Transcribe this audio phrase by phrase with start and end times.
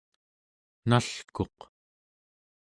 [0.89, 1.57] nalkuq